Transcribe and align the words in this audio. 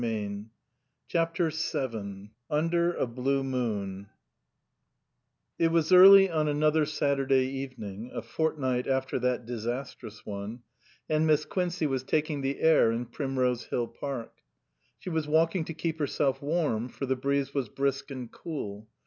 265 0.01 0.49
CHAPTER 1.07 1.51
VII 1.51 2.31
UNDER 2.49 2.93
A 2.95 3.05
BLUB 3.05 3.45
MOON 3.45 4.07
IT 5.59 5.67
was 5.67 5.93
early 5.93 6.27
on 6.27 6.47
another 6.47 6.87
Saturday 6.87 7.45
evening, 7.45 8.09
a 8.11 8.23
fortnight 8.23 8.87
after 8.87 9.19
that 9.19 9.45
disastrous 9.45 10.25
one, 10.25 10.63
and 11.07 11.27
Miss 11.27 11.45
Quincey 11.45 11.85
was 11.85 12.01
taking 12.01 12.41
the 12.41 12.61
air 12.61 12.91
in 12.91 13.05
Primrose 13.05 13.65
Hill 13.65 13.89
Park. 13.89 14.33
She 14.97 15.11
was 15.11 15.27
walking 15.27 15.65
to 15.65 15.73
keep 15.75 15.99
herself 15.99 16.41
warm, 16.41 16.89
for 16.89 17.05
the 17.05 17.15
breeze 17.15 17.53
was 17.53 17.69
brisk 17.69 18.09
and 18.09 18.31
cool. 18.31 18.87